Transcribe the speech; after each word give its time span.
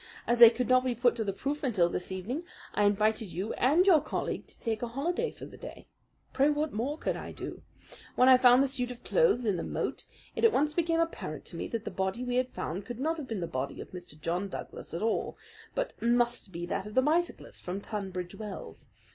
As 0.25 0.39
they 0.39 0.49
could 0.49 0.67
not 0.67 0.83
be 0.83 0.95
put 0.95 1.15
to 1.17 1.23
the 1.23 1.31
proof 1.31 1.61
until 1.61 1.87
this 1.87 2.11
evening, 2.11 2.43
I 2.73 2.85
invited 2.85 3.31
you 3.31 3.53
and 3.53 3.85
your 3.85 4.01
colleague 4.01 4.47
to 4.47 4.59
take 4.59 4.81
a 4.81 4.87
holiday 4.87 5.29
for 5.29 5.45
the 5.45 5.57
day. 5.57 5.89
Pray 6.33 6.49
what 6.49 6.73
more 6.73 6.97
could 6.97 7.15
I 7.15 7.31
do? 7.31 7.61
When 8.15 8.27
I 8.27 8.37
found 8.39 8.63
the 8.63 8.67
suit 8.67 8.89
of 8.89 9.03
clothes 9.03 9.45
in 9.45 9.57
the 9.57 9.63
moat, 9.63 10.05
it 10.35 10.43
at 10.43 10.51
once 10.51 10.73
became 10.73 10.99
apparent 10.99 11.45
to 11.45 11.55
me 11.55 11.67
that 11.67 11.85
the 11.85 11.91
body 11.91 12.23
we 12.23 12.37
had 12.37 12.49
found 12.49 12.83
could 12.87 12.99
not 12.99 13.17
have 13.17 13.27
been 13.27 13.41
the 13.41 13.45
body 13.45 13.79
of 13.79 13.91
Mr. 13.91 14.19
John 14.19 14.49
Douglas 14.49 14.91
at 14.95 15.03
all, 15.03 15.37
but 15.75 15.93
must 16.01 16.51
be 16.51 16.65
that 16.65 16.87
of 16.87 16.95
the 16.95 17.03
bicyclist 17.03 17.61
from 17.61 17.79
Tunbridge 17.79 18.33
Wells. 18.33 18.89